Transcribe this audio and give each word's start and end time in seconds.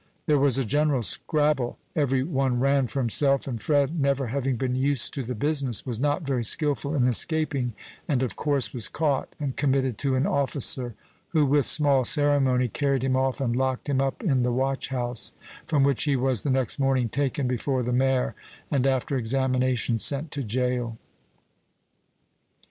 There 0.25 0.39
was 0.39 0.57
a 0.57 0.65
general 0.65 1.03
scrabble, 1.03 1.77
every 1.95 2.23
one 2.23 2.59
ran 2.59 2.87
for 2.87 2.99
himself, 2.99 3.45
and 3.45 3.61
Fred, 3.61 3.99
never 3.99 4.29
having 4.29 4.55
been 4.55 4.75
used 4.75 5.13
to 5.13 5.21
the 5.21 5.35
business, 5.35 5.85
was 5.85 5.99
not 5.99 6.23
very 6.23 6.43
skilful 6.43 6.95
in 6.95 7.07
escaping, 7.07 7.73
and 8.07 8.23
of 8.23 8.35
course 8.35 8.73
was 8.73 8.87
caught, 8.87 9.29
and 9.39 9.55
committed 9.55 9.99
to 9.99 10.15
an 10.15 10.25
officer, 10.25 10.95
who, 11.33 11.45
with 11.45 11.67
small 11.67 12.03
ceremony, 12.03 12.67
carried 12.67 13.03
him 13.03 13.15
off 13.15 13.39
and 13.39 13.55
locked 13.55 13.89
him 13.89 14.01
up 14.01 14.23
in 14.23 14.41
the 14.41 14.51
watch 14.51 14.87
house, 14.87 15.33
from 15.67 15.83
which 15.83 16.05
he 16.05 16.15
was 16.15 16.41
the 16.41 16.49
next 16.49 16.79
morning 16.79 17.07
taken 17.07 17.47
before 17.47 17.83
the 17.83 17.93
mayor, 17.93 18.33
and 18.71 18.87
after 18.87 19.17
examination 19.17 19.99
sent 19.99 20.31
to 20.31 20.41
jail. 20.41 20.97